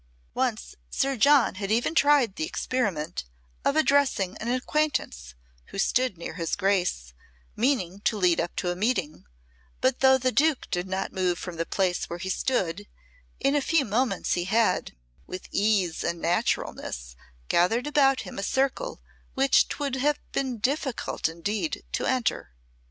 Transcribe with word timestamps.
Once 0.33 0.75
Sir 0.89 1.15
John 1.15 1.53
had 1.61 1.69
even 1.71 1.93
tried 1.93 2.35
the 2.35 2.43
experiment 2.43 3.25
of 3.63 3.75
addressing 3.75 4.35
an 4.37 4.47
acquaintance 4.49 5.35
who 5.65 5.77
stood 5.77 6.17
near 6.17 6.33
his 6.33 6.55
Grace, 6.55 7.13
meaning 7.55 7.99
to 7.99 8.17
lead 8.17 8.39
up 8.41 8.55
to 8.55 8.71
a 8.71 8.75
meeting, 8.75 9.25
but 9.79 9.99
though 9.99 10.17
the 10.17 10.31
Duke 10.31 10.67
did 10.71 10.87
not 10.87 11.13
move 11.13 11.37
from 11.37 11.57
the 11.57 11.67
place 11.67 12.05
where 12.09 12.17
he 12.17 12.31
stood, 12.31 12.87
in 13.39 13.55
a 13.55 13.61
few 13.61 13.85
moments 13.85 14.33
he 14.33 14.45
had, 14.45 14.93
with 15.27 15.47
ease 15.51 16.03
and 16.03 16.19
naturalness, 16.19 17.15
gathered 17.47 17.85
about 17.85 18.21
him 18.21 18.39
a 18.39 18.41
circle 18.41 19.03
which 19.35 19.67
'twould 19.67 19.97
have 19.97 20.17
been 20.31 20.57
difficult 20.57 21.29
indeed 21.29 21.83
to 21.91 22.07
enter. 22.07 22.53